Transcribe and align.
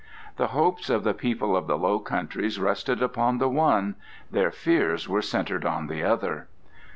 The 0.37 0.47
hopes 0.47 0.89
of 0.89 1.03
the 1.03 1.13
people 1.13 1.55
of 1.55 1.67
the 1.67 1.77
Low 1.77 1.99
Countries 1.99 2.59
rested 2.59 3.03
upon 3.03 3.37
the 3.37 3.47
one; 3.47 3.93
their 4.31 4.49
fears 4.49 5.07
were 5.07 5.21
centred 5.21 5.63
on 5.63 5.85
the 5.85 6.01
other. 6.03 6.47